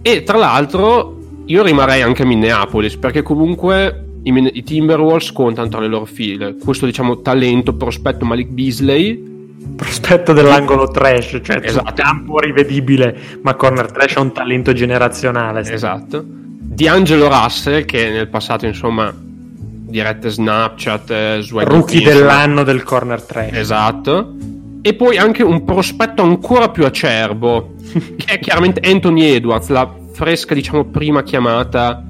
E 0.00 0.22
tra 0.22 0.38
l'altro, 0.38 1.18
io 1.46 1.62
rimarrei 1.62 2.02
anche 2.02 2.22
a 2.22 2.26
Minneapolis, 2.26 2.96
perché 2.96 3.22
comunque 3.22 4.04
i, 4.22 4.50
i 4.54 4.62
Timberwolves 4.62 5.32
contano 5.32 5.68
tra 5.68 5.80
le 5.80 5.88
loro 5.88 6.04
file 6.04 6.56
questo 6.62 6.86
diciamo 6.86 7.20
talento, 7.20 7.74
prospetto 7.74 8.24
Malik 8.24 8.48
Beasley 8.48 9.30
prospetto 9.76 10.32
dell'angolo 10.32 10.88
trash, 10.88 11.40
cioè 11.42 11.60
esatto. 11.62 11.92
campo 11.94 12.38
rivedibile, 12.38 13.16
ma 13.42 13.54
corner 13.54 13.90
trash 13.90 14.16
ha 14.16 14.20
un 14.20 14.32
talento 14.32 14.72
generazionale. 14.72 15.60
Esatto. 15.60 16.40
Di 16.72 16.88
Angelo 16.88 17.28
Russell, 17.28 17.84
che 17.84 18.10
nel 18.10 18.28
passato, 18.28 18.64
insomma, 18.66 19.14
dirette 19.14 20.30
Snapchat, 20.30 21.10
eh, 21.10 21.38
Swag 21.42 21.66
Rookie 21.66 22.02
dell'anno 22.02 22.64
del 22.64 22.82
corner 22.82 23.22
trash. 23.22 23.52
Esatto. 23.52 24.34
E 24.80 24.94
poi 24.94 25.18
anche 25.18 25.42
un 25.42 25.64
prospetto 25.64 26.22
ancora 26.22 26.70
più 26.70 26.84
acerbo, 26.84 27.74
che 28.16 28.34
è 28.34 28.38
chiaramente 28.38 28.80
Anthony 28.80 29.34
Edwards, 29.34 29.68
la 29.68 29.94
fresca, 30.12 30.54
diciamo, 30.54 30.84
prima 30.86 31.22
chiamata 31.22 32.02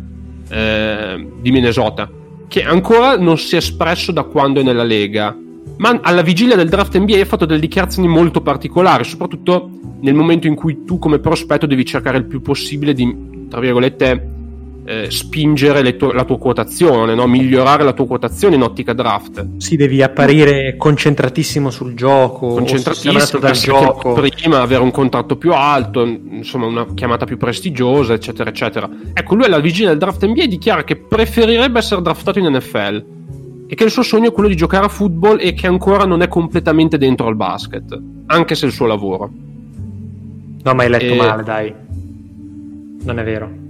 eh, 0.49 1.29
di 1.41 1.51
Minnesota, 1.51 2.09
che 2.47 2.63
ancora 2.63 3.19
non 3.19 3.39
si 3.39 3.57
è 3.57 3.59
espresso 3.59 4.13
da 4.13 4.23
quando 4.23 4.61
è 4.61 4.63
nella 4.63 4.85
Lega, 4.85 5.37
ma 5.79 5.99
alla 6.03 6.23
vigilia 6.23 6.55
del 6.55 6.69
draft 6.69 6.97
NBA 6.97 7.21
ha 7.21 7.25
fatto 7.25 7.47
delle 7.47 7.61
dichiarazioni 7.61 8.07
molto 8.07 8.41
particolari, 8.41 9.05
soprattutto 9.05 9.71
nel 10.01 10.15
momento 10.15 10.47
in 10.47 10.55
cui 10.55 10.85
tu 10.85 10.99
come 10.99 11.19
prospetto 11.19 11.67
devi 11.67 11.85
cercare 11.85 12.19
il 12.19 12.25
più 12.25 12.41
possibile 12.41 12.93
di, 12.93 13.47
tra 13.49 13.61
virgolette, 13.61 14.32
eh, 14.85 15.11
spingere 15.11 15.97
tu- 15.97 16.11
la 16.11 16.25
tua 16.25 16.39
quotazione, 16.39 17.15
no? 17.15 17.27
migliorare 17.27 17.85
la 17.85 17.93
tua 17.93 18.07
quotazione 18.07 18.57
in 18.57 18.63
ottica 18.63 18.93
draft. 18.93 19.57
Sì, 19.59 19.77
devi 19.77 20.03
apparire 20.03 20.77
concentratissimo 20.77 21.71
sul 21.71 21.95
gioco, 21.95 22.49
concentratissimo 22.49 23.39
dal 23.39 23.53
gioco. 23.53 24.13
Prima 24.13 24.61
avere 24.61 24.83
un 24.83 24.91
contratto 24.91 25.37
più 25.37 25.53
alto, 25.53 26.05
insomma 26.05 26.67
una 26.67 26.87
chiamata 26.95 27.25
più 27.25 27.37
prestigiosa, 27.37 28.15
eccetera, 28.15 28.51
eccetera. 28.51 28.89
Ecco, 29.13 29.35
lui 29.35 29.45
alla 29.45 29.61
vigilia 29.61 29.91
del 29.91 29.99
draft 29.99 30.27
NBA 30.27 30.47
dichiara 30.47 30.85
che 30.85 30.97
preferirebbe 30.97 31.79
essere 31.79 32.03
draftato 32.03 32.39
in 32.39 32.47
NFL 32.47 33.05
e 33.69 33.75
che 33.75 33.85
il 33.85 33.91
suo 33.91 34.03
sogno 34.03 34.29
è 34.29 34.33
quello 34.33 34.49
di 34.49 34.57
giocare 34.57 34.85
a 34.85 34.89
football 34.89 35.39
e 35.41 35.55
che 35.55 35.67
ancora 35.67 36.05
non 36.05 36.23
è 36.23 36.29
completamente 36.29 36.99
dentro 36.99 37.29
al 37.29 37.37
basket, 37.37 37.99
anche 38.27 38.55
se 38.55 38.65
è 38.65 38.69
il 38.69 38.75
suo 38.75 38.87
lavoro. 38.87 39.31
No, 40.65 40.75
ma 40.75 40.83
hai 40.83 40.89
letto 40.89 41.13
e... 41.13 41.17
male, 41.17 41.43
dai. 41.43 41.75
Non 43.05 43.19
è 43.19 43.25
vero. 43.25 43.62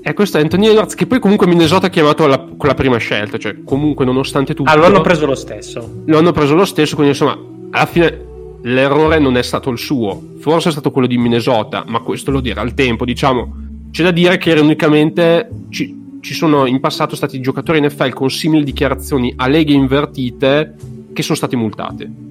E 0.00 0.14
questo 0.14 0.38
è 0.38 0.40
Anthony 0.40 0.68
Edwards, 0.68 0.94
che 0.94 1.06
poi 1.06 1.18
comunque 1.18 1.46
Minnesota 1.46 1.86
ha 1.86 1.90
chiamato 1.90 2.26
la, 2.26 2.38
con 2.38 2.68
la 2.68 2.74
prima 2.74 2.96
scelta, 2.98 3.36
cioè 3.36 3.62
comunque 3.64 4.04
nonostante 4.04 4.54
tutto... 4.54 4.70
Ah, 4.70 4.76
lo 4.76 4.86
hanno 4.86 5.00
preso 5.00 5.26
lo 5.26 5.34
stesso. 5.34 6.02
Lo 6.06 6.18
hanno 6.18 6.32
preso 6.32 6.54
lo 6.54 6.64
stesso, 6.64 6.94
quindi 6.94 7.12
insomma, 7.12 7.38
alla 7.70 7.86
fine 7.86 8.26
l'errore 8.62 9.18
non 9.18 9.36
è 9.36 9.42
stato 9.42 9.70
il 9.70 9.78
suo, 9.78 10.20
forse 10.38 10.68
è 10.68 10.72
stato 10.72 10.90
quello 10.90 11.06
di 11.06 11.18
Minnesota, 11.18 11.84
ma 11.86 12.00
questo 12.00 12.30
lo 12.30 12.40
dirà 12.40 12.60
al 12.60 12.74
tempo, 12.74 13.04
diciamo. 13.04 13.66
C'è 13.90 14.02
da 14.02 14.10
dire 14.10 14.38
che 14.38 14.50
ironicamente 14.50 15.48
ci, 15.70 16.18
ci 16.20 16.34
sono 16.34 16.66
in 16.66 16.80
passato 16.80 17.16
stati 17.16 17.40
giocatori 17.40 17.80
NFL 17.80 18.12
con 18.12 18.30
simili 18.30 18.64
dichiarazioni 18.64 19.32
a 19.36 19.48
leghe 19.48 19.72
invertite 19.72 20.74
che 21.12 21.22
sono 21.22 21.36
stati 21.36 21.56
multati. 21.56 22.26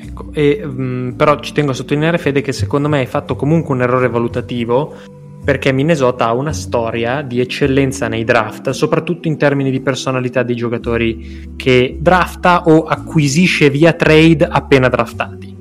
Ecco, 0.00 0.28
e, 0.32 0.60
mh, 0.64 0.82
mm, 0.82 1.10
però 1.12 1.40
ci 1.40 1.52
tengo 1.52 1.70
a 1.70 1.74
sottolineare, 1.74 2.18
Fede, 2.18 2.42
che 2.42 2.52
secondo 2.52 2.88
me 2.88 2.98
hai 2.98 3.06
fatto 3.06 3.36
comunque 3.36 3.74
un 3.74 3.82
errore 3.82 4.08
valutativo 4.08 4.94
perché 5.48 5.72
Minnesota 5.72 6.26
ha 6.26 6.34
una 6.34 6.52
storia 6.52 7.22
di 7.22 7.40
eccellenza 7.40 8.06
nei 8.06 8.22
draft, 8.22 8.68
soprattutto 8.68 9.28
in 9.28 9.38
termini 9.38 9.70
di 9.70 9.80
personalità 9.80 10.42
dei 10.42 10.54
giocatori 10.54 11.54
che 11.56 11.96
drafta 11.98 12.64
o 12.64 12.82
acquisisce 12.82 13.70
via 13.70 13.94
trade 13.94 14.46
appena 14.46 14.90
draftati. 14.90 15.56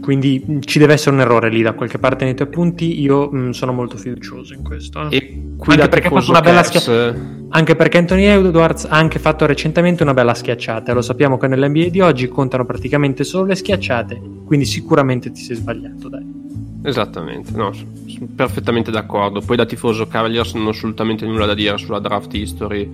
Quindi 0.00 0.44
mm, 0.48 0.60
ci 0.60 0.78
deve 0.78 0.92
essere 0.92 1.16
un 1.16 1.22
errore 1.22 1.50
lì 1.50 1.60
da 1.62 1.72
qualche 1.72 1.98
parte 1.98 2.24
nei 2.24 2.36
tuoi 2.36 2.46
punti. 2.46 3.00
Io 3.00 3.28
mh, 3.28 3.36
mm, 3.36 3.50
sono 3.50 3.72
molto 3.72 3.96
fiducioso 3.96 4.54
in 4.54 4.62
questo. 4.62 5.08
Eh. 5.08 5.16
E 5.16 5.42
anche 5.58 5.88
perché, 5.88 6.08
una 6.12 6.40
bella 6.40 6.62
schia- 6.62 7.16
anche 7.48 7.74
perché 7.74 7.98
Anthony 7.98 8.26
Edwards 8.26 8.84
ha 8.84 8.96
anche 8.96 9.18
fatto 9.18 9.44
recentemente 9.44 10.04
una 10.04 10.14
bella 10.14 10.34
schiacciata. 10.34 10.92
Lo 10.92 11.02
sappiamo 11.02 11.36
che 11.36 11.48
nell'NBA 11.48 11.88
di 11.88 11.98
oggi 11.98 12.28
contano 12.28 12.64
praticamente 12.64 13.24
solo 13.24 13.46
le 13.46 13.56
schiacciate. 13.56 14.20
Quindi 14.44 14.66
sicuramente 14.66 15.32
ti 15.32 15.40
sei 15.40 15.56
sbagliato, 15.56 16.08
dai. 16.08 16.44
Esattamente, 16.86 17.50
no, 17.54 17.72
sono 17.72 18.28
perfettamente 18.36 18.90
d'accordo. 18.90 19.40
Poi 19.40 19.56
da 19.56 19.64
tifoso 19.64 20.06
Cavaliers 20.06 20.52
non 20.52 20.66
ho 20.66 20.68
assolutamente 20.68 21.24
nulla 21.24 21.46
da 21.46 21.54
dire 21.54 21.78
sulla 21.78 21.98
draft 21.98 22.34
history 22.34 22.90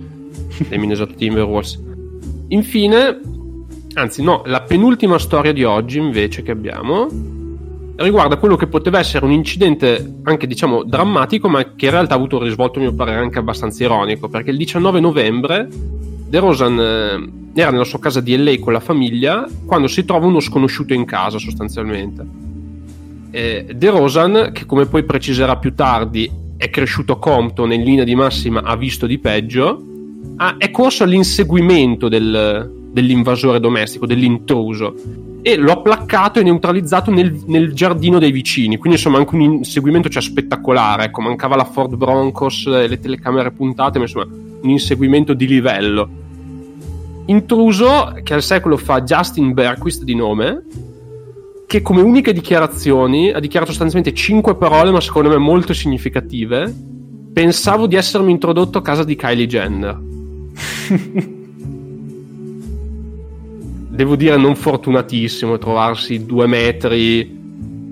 dei 0.69 0.77
Minnesota 0.77 1.13
Timberwolves. 1.13 1.77
Infine, 2.47 3.19
anzi 3.95 4.23
no, 4.23 4.43
la 4.45 4.61
penultima 4.61 5.19
storia 5.19 5.51
di 5.51 5.65
oggi 5.65 5.97
invece 5.97 6.41
che 6.41 6.51
abbiamo 6.51 7.09
riguarda 7.97 8.37
quello 8.37 8.55
che 8.55 8.67
poteva 8.67 8.97
essere 8.97 9.25
un 9.25 9.31
incidente 9.31 10.19
anche 10.23 10.47
diciamo 10.47 10.83
drammatico, 10.83 11.49
ma 11.49 11.75
che 11.75 11.85
in 11.85 11.91
realtà 11.91 12.13
ha 12.13 12.17
avuto 12.17 12.37
un 12.37 12.43
risvolto 12.43 12.79
a 12.79 12.83
mio 12.83 12.93
parere 12.93 13.19
anche 13.19 13.39
abbastanza 13.39 13.83
ironico, 13.83 14.29
perché 14.29 14.51
il 14.51 14.57
19 14.57 15.01
novembre 15.01 15.67
De 15.67 16.39
Rosan 16.39 16.79
eh, 16.79 17.59
era 17.59 17.71
nella 17.71 17.83
sua 17.83 17.99
casa 17.99 18.21
di 18.21 18.37
LA 18.37 18.57
con 18.59 18.71
la 18.71 18.79
famiglia 18.79 19.45
quando 19.65 19.87
si 19.87 20.05
trova 20.05 20.27
uno 20.27 20.39
sconosciuto 20.39 20.93
in 20.93 21.03
casa 21.03 21.37
sostanzialmente 21.37 22.50
eh, 23.31 23.65
De 23.73 23.89
Rosan, 23.89 24.51
che 24.53 24.65
come 24.65 24.85
poi 24.85 25.03
preciserà 25.03 25.57
più 25.57 25.73
tardi, 25.73 26.29
è 26.57 26.69
cresciuto 26.69 27.17
Compton 27.17 27.73
in 27.73 27.83
linea 27.83 28.03
di 28.03 28.13
massima 28.13 28.61
ha 28.61 28.75
visto 28.75 29.07
di 29.07 29.17
peggio, 29.17 29.81
ha, 30.35 30.57
è 30.57 30.69
corso 30.69 31.03
all'inseguimento 31.03 32.07
del, 32.07 32.69
dell'invasore 32.91 33.59
domestico, 33.59 34.05
dell'intruso, 34.05 34.93
e 35.41 35.55
lo 35.55 35.71
ha 35.71 35.81
placcato 35.81 36.39
e 36.39 36.43
neutralizzato 36.43 37.09
nel, 37.09 37.41
nel, 37.47 37.73
giardino 37.73 38.19
dei 38.19 38.31
vicini. 38.31 38.77
Quindi, 38.77 38.97
insomma, 38.97 39.17
anche 39.17 39.33
un 39.33 39.41
inseguimento 39.41 40.07
cioè, 40.07 40.21
spettacolare. 40.21 41.05
Ecco, 41.05 41.21
mancava 41.21 41.55
la 41.55 41.65
Ford 41.65 41.95
Broncos 41.95 42.67
e 42.67 42.87
le 42.87 42.99
telecamere 42.99 43.51
puntate, 43.51 43.97
ma 43.97 44.03
insomma, 44.03 44.27
un 44.61 44.69
inseguimento 44.69 45.33
di 45.33 45.47
livello. 45.47 46.09
Intruso, 47.25 48.19
che 48.21 48.33
al 48.35 48.43
secolo 48.43 48.77
fa 48.77 49.01
Justin 49.01 49.53
Berquist 49.53 50.03
di 50.03 50.13
nome, 50.13 50.63
che 51.71 51.81
come 51.81 52.01
uniche 52.01 52.33
dichiarazioni 52.33 53.31
ha 53.31 53.39
dichiarato 53.39 53.71
sostanzialmente 53.71 54.13
cinque 54.13 54.57
parole, 54.57 54.91
ma 54.91 54.99
secondo 54.99 55.29
me 55.29 55.37
molto 55.37 55.73
significative. 55.73 56.69
Pensavo 57.31 57.87
di 57.87 57.95
essermi 57.95 58.29
introdotto 58.29 58.79
a 58.79 58.81
casa 58.81 59.05
di 59.05 59.15
Kylie 59.15 59.47
Jenner. 59.47 59.97
Devo 63.87 64.17
dire 64.17 64.35
non 64.35 64.57
fortunatissimo 64.57 65.57
trovarsi 65.57 66.25
due 66.25 66.45
metri 66.45 67.39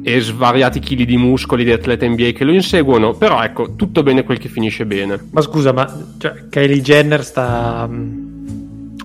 e 0.03 0.19
svariati 0.19 0.81
chili 0.81 1.05
di 1.05 1.15
muscoli 1.15 1.63
di 1.63 1.71
atleta 1.71 2.05
NBA 2.05 2.31
che 2.31 2.43
lo 2.43 2.51
inseguono, 2.51 3.13
però 3.13 3.41
ecco, 3.41 3.75
tutto 3.77 4.03
bene 4.03 4.25
quel 4.25 4.39
che 4.39 4.49
finisce 4.49 4.85
bene. 4.85 5.27
Ma 5.31 5.39
scusa, 5.39 5.71
ma 5.71 5.89
cioè, 6.17 6.49
Kylie 6.49 6.81
Jenner 6.81 7.23
sta 7.23 7.89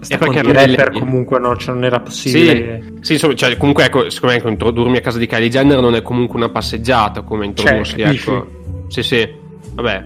e 0.08 0.18
perché 0.18 0.42
rapper 0.42 0.90
comunque 0.90 1.38
no, 1.38 1.56
cioè 1.56 1.75
non 1.75 1.84
era 1.84 2.00
possibile. 2.00 2.82
Sì, 2.96 3.00
sì 3.00 3.12
insomma, 3.14 3.34
cioè, 3.34 3.56
comunque 3.56 3.84
ecco, 3.84 4.11
secondo 4.11 4.37
me 4.42 4.50
introdurmi 4.50 4.96
a 4.96 5.00
casa 5.00 5.18
di 5.18 5.26
Kylie 5.26 5.49
Jenner 5.49 5.80
non 5.80 5.94
è 5.94 6.02
comunque 6.02 6.37
una 6.37 6.49
passeggiata 6.49 7.23
come 7.23 7.46
introdursi, 7.46 7.99
cioè, 7.99 8.08
ecco. 8.08 8.46
Sì, 8.88 9.02
sì. 9.02 9.28
Vabbè. 9.75 10.04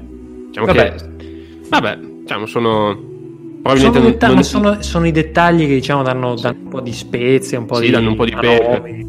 Diciamo 0.48 0.66
vabbè. 0.66 0.94
che 0.94 1.18
vabbè, 1.68 1.98
diciamo 2.22 2.46
sono 2.46 3.06
probabilmente 3.62 3.98
sono, 3.98 4.16
non, 4.20 4.34
non... 4.34 4.44
sono, 4.44 4.82
sono, 4.82 5.06
i 5.06 5.12
dettagli 5.12 5.66
che 5.66 5.74
diciamo 5.74 6.02
danno, 6.02 6.34
danno, 6.34 6.58
un 6.62 6.68
po' 6.68 6.80
di 6.80 6.92
spezie, 6.92 7.58
un 7.58 7.66
po' 7.66 7.76
sì, 7.76 7.86
di 7.86 7.90
danno 7.90 8.10
un 8.10 8.16
po' 8.16 8.24
di 8.24 8.34
pepe. 8.34 9.06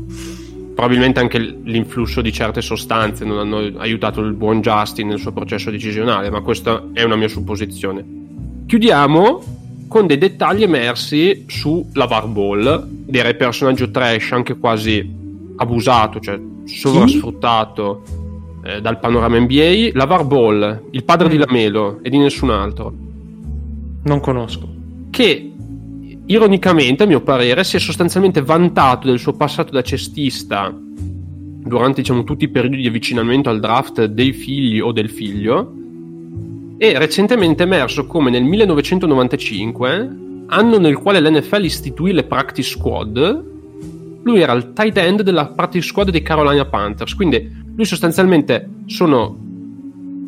Probabilmente 0.76 1.20
anche 1.20 1.40
l'influsso 1.40 2.22
di 2.22 2.32
certe 2.32 2.62
sostanze 2.62 3.26
non 3.26 3.38
hanno 3.40 3.58
aiutato 3.80 4.22
il 4.22 4.34
buon 4.34 4.62
Justin 4.62 5.08
nel 5.10 5.20
suo 5.20 5.34
processo 5.34 5.72
decisionale, 5.72 6.30
ma 6.30 6.42
questa 6.42 6.90
è 6.94 7.04
una 7.04 7.18
mia 7.18 7.28
supposizione. 7.28 8.06
Chiudiamo 8.66 9.59
con 9.90 10.06
dei 10.06 10.20
dettagli 10.20 10.62
emersi 10.62 11.46
su 11.48 11.90
Lavar 11.94 12.28
Ball, 12.28 12.88
direi 12.88 13.36
personaggio 13.36 13.90
trash 13.90 14.32
anche 14.32 14.56
quasi 14.58 15.18
abusato, 15.58 16.20
cioè 16.20 16.40
sovrasfruttato 16.64 18.04
eh, 18.64 18.82
dal 18.82 19.00
panorama 19.00 19.40
NBA, 19.40 19.90
Lavar 19.94 20.26
Ball, 20.26 20.84
il 20.92 21.04
padre 21.04 21.28
mm. 21.28 21.32
di 21.32 21.38
Lamelo 21.38 22.00
e 22.04 22.10
di 22.12 22.20
nessun 22.20 22.52
altro. 22.52 22.94
Non 24.04 24.20
conosco. 24.20 24.70
Che 25.10 25.52
ironicamente, 26.24 27.04
a 27.04 27.08
mio 27.08 27.22
parere, 27.22 27.64
si 27.64 27.76
è 27.76 27.80
sostanzialmente 27.80 28.44
vantato 28.44 29.08
del 29.08 29.18
suo 29.18 29.34
passato 29.34 29.72
da 29.72 29.82
cestista 29.82 30.72
durante 30.72 32.02
diciamo, 32.02 32.24
tutti 32.24 32.44
i 32.44 32.50
periodi 32.50 32.78
di 32.78 32.88
avvicinamento 32.88 33.50
al 33.50 33.60
draft 33.60 34.06
dei 34.06 34.34
figli 34.34 34.80
o 34.80 34.92
del 34.92 35.10
figlio 35.10 35.74
e 36.82 36.98
recentemente 36.98 37.64
è 37.64 37.66
emerso 37.66 38.08
come 38.08 38.30
nel 38.30 38.44
1995, 38.44 40.18
anno 40.48 40.78
nel 40.80 40.96
quale 40.96 41.20
l'NFL 41.20 41.66
istituì 41.66 42.14
le 42.14 42.24
practice 42.24 42.70
squad, 42.70 43.44
lui 44.24 44.40
era 44.40 44.54
il 44.54 44.72
tight 44.72 44.98
end 44.98 45.22
della 45.22 45.48
practice 45.48 45.86
squad 45.86 46.10
dei 46.10 46.22
Carolina 46.22 46.64
Panthers, 46.64 47.16
quindi 47.16 47.52
lui 47.76 47.84
sostanzialmente 47.84 48.70
sono 48.86 49.48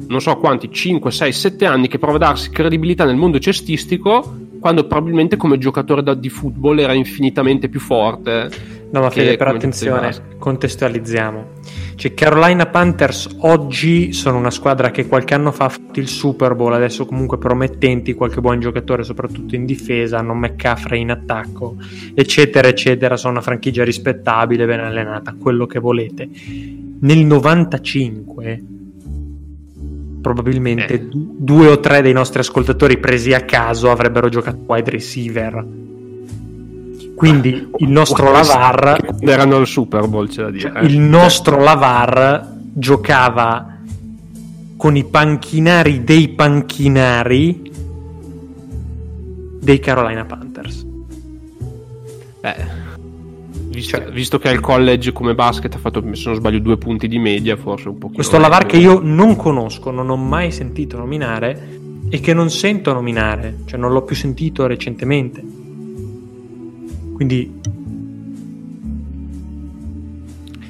non 0.08 0.20
so 0.20 0.36
quanti, 0.36 0.70
5, 0.70 1.10
6, 1.10 1.32
7 1.32 1.66
anni 1.66 1.88
che 1.88 2.00
prova 2.00 2.16
a 2.16 2.20
darsi 2.20 2.50
credibilità 2.50 3.06
nel 3.06 3.16
mondo 3.16 3.40
cestistico 3.40 4.50
quando 4.60 4.86
probabilmente 4.86 5.38
come 5.38 5.58
giocatore 5.58 6.20
di 6.20 6.30
football 6.30 6.80
era 6.80 6.94
infinitamente 6.94 7.70
più 7.70 7.80
forte. 7.80 8.50
No, 8.92 9.00
ma 9.00 9.10
Fede, 9.10 9.38
però 9.38 9.52
attenzione, 9.52 10.14
contestualizziamo. 10.38 11.48
Cioè, 11.96 12.14
Carolina 12.14 12.66
Panthers 12.66 13.38
oggi 13.40 14.12
sono 14.12 14.38
una 14.38 14.52
squadra 14.52 14.92
che 14.92 15.08
qualche 15.08 15.34
anno 15.34 15.54
fa 15.54 15.66
ha 15.66 15.70
fatto 15.70 16.00
il 16.00 16.10
Super 16.10 16.56
Bowl, 16.56 16.74
adesso 16.74 17.06
comunque 17.06 17.38
promettenti, 17.38 18.14
qualche 18.14 18.42
buon 18.42 18.60
giocatore, 18.60 19.04
soprattutto 19.04 19.56
in 19.56 19.66
difesa, 19.66 20.18
hanno 20.18 20.34
McCaffrey 20.34 21.00
in 21.00 21.12
attacco, 21.12 21.78
eccetera, 22.14 22.68
eccetera. 22.68 23.16
Sono 23.16 23.34
una 23.34 23.42
franchigia 23.42 23.86
rispettabile, 23.86 24.66
ben 24.66 24.82
allenata, 24.82 25.36
quello 25.40 25.66
che 25.66 25.80
volete. 25.80 26.28
Nel 27.00 27.26
95 27.26 28.64
probabilmente 30.22 30.94
eh. 30.94 31.08
due 31.10 31.68
o 31.68 31.80
tre 31.80 32.02
dei 32.02 32.14
nostri 32.14 32.40
ascoltatori 32.42 33.00
presi 33.00 33.34
a 33.34 33.42
caso 33.42 33.90
avrebbero 33.90 34.30
giocato 34.30 34.60
wide 34.68 34.92
receiver. 34.92 35.66
Quindi 37.22 37.70
il 37.78 37.88
nostro 37.88 38.32
Lavar 38.32 38.98
erano 39.20 39.58
al 39.58 39.68
Super 39.68 40.08
Bowl, 40.08 40.28
c'è 40.28 40.42
da 40.42 40.50
dire. 40.50 40.72
Eh. 40.80 40.86
Il 40.88 40.98
nostro 40.98 41.60
Lavar 41.60 42.52
giocava 42.74 43.78
con 44.76 44.96
i 44.96 45.04
panchinari 45.04 46.04
dei 46.04 46.30
panchinari 46.30 47.72
dei 49.60 49.80
Carolina 49.80 50.26
Panthers. 50.26 50.84
Beh, 52.42 52.90
Visto, 53.68 53.98
cioè, 53.98 54.10
visto, 54.10 54.40
che 54.40 54.50
al 54.50 54.60
college 54.60 55.12
come 55.12 55.36
basket 55.36 55.76
ha 55.76 55.78
fatto, 55.78 56.04
se 56.16 56.24
non 56.26 56.36
sbaglio, 56.36 56.58
due 56.58 56.78
punti 56.78 57.08
di 57.08 57.20
media, 57.20 57.56
forse 57.56 57.88
un 57.88 58.00
po'. 58.00 58.10
Questo 58.10 58.40
Lavar 58.40 58.66
che 58.66 58.78
io 58.78 59.00
non 59.00 59.36
conosco, 59.36 59.92
non 59.92 60.10
ho 60.10 60.18
mai 60.18 60.52
sentito 60.52 60.98
nominare 60.98 61.80
e 62.10 62.20
che 62.20 62.34
non 62.34 62.50
sento 62.50 62.92
nominare, 62.94 63.60
cioè 63.66 63.80
non 63.80 63.92
l'ho 63.92 64.02
più 64.02 64.16
sentito 64.16 64.66
recentemente. 64.66 65.61
Quindi... 67.22 67.62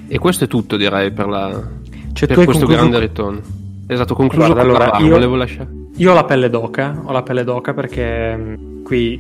E 0.09 0.19
questo 0.19 0.43
è 0.43 0.47
tutto, 0.47 0.75
direi, 0.75 1.09
per, 1.13 1.27
la, 1.27 1.49
cioè, 2.11 2.27
per 2.27 2.43
questo 2.43 2.65
concluso... 2.65 2.75
grande 2.75 2.99
ritorno. 2.99 3.41
Esatto, 3.87 4.15
concluso 4.15 4.51
Guarda, 4.51 4.61
allora, 4.61 4.97
io, 4.99 5.11
volevo 5.11 5.35
lasciare. 5.35 5.69
Io 5.95 6.11
ho 6.11 6.13
la 6.13 6.25
pelle 6.25 6.49
d'oca, 6.49 7.03
ho 7.05 7.11
la 7.13 7.23
pelle 7.23 7.45
d'oca 7.45 7.73
perché 7.73 8.35
mm, 8.35 8.83
qui 8.83 9.19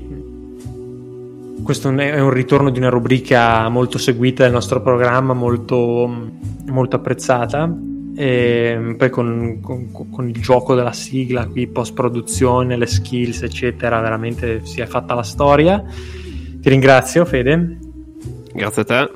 questo 1.63 1.89
è 1.97 2.19
un 2.19 2.31
ritorno 2.31 2.69
di 2.69 2.79
una 2.79 2.89
rubrica 2.89 3.69
molto 3.69 3.97
seguita 3.97 4.43
del 4.43 4.51
nostro 4.51 4.81
programma, 4.81 5.31
molto, 5.31 6.29
molto 6.65 6.95
apprezzata. 6.97 7.73
E 8.13 8.95
poi 8.97 9.09
con, 9.09 9.59
con, 9.61 9.89
con, 9.89 10.27
il 10.27 10.41
gioco 10.41 10.75
della 10.75 10.91
sigla, 10.91 11.47
qui 11.47 11.67
post 11.67 11.93
produzione, 11.93 12.75
le 12.75 12.87
skills, 12.87 13.43
eccetera, 13.43 14.01
veramente 14.01 14.65
si 14.65 14.81
è 14.81 14.85
fatta 14.85 15.13
la 15.13 15.23
storia. 15.23 15.81
Ti 16.61 16.69
ringrazio, 16.69 17.25
Fede. 17.25 17.77
Grazie 18.53 18.81
a 18.83 18.85
te. 18.85 19.11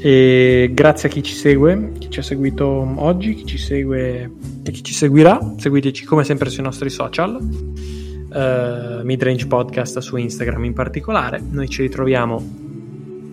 E 0.00 0.70
grazie 0.72 1.08
a 1.08 1.12
chi 1.12 1.22
ci 1.22 1.34
segue, 1.34 1.92
chi 1.98 2.08
ci 2.08 2.20
ha 2.20 2.22
seguito 2.22 2.66
oggi, 2.96 3.34
chi 3.34 3.44
ci 3.44 3.58
segue 3.58 4.30
e 4.62 4.70
chi 4.70 4.82
ci 4.82 4.94
seguirà. 4.94 5.54
Seguiteci 5.56 6.04
come 6.04 6.24
sempre 6.24 6.50
sui 6.50 6.62
nostri 6.62 6.88
social 6.88 7.34
uh, 7.34 9.04
Midrange 9.04 9.46
Podcast 9.46 9.98
su 9.98 10.16
Instagram 10.16 10.64
in 10.64 10.72
particolare. 10.72 11.42
Noi 11.50 11.68
ci 11.68 11.82
ritroviamo 11.82 12.66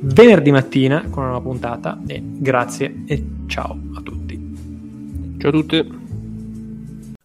venerdì 0.01 0.51
mattina 0.51 1.05
con 1.09 1.23
una 1.23 1.31
nuova 1.31 1.47
puntata 1.47 2.01
e 2.05 2.21
grazie 2.23 3.03
e 3.05 3.23
ciao 3.47 3.77
a 3.95 4.01
tutti. 4.01 4.53
Ciao 5.37 5.49
a 5.49 5.53
tutti. 5.53 6.04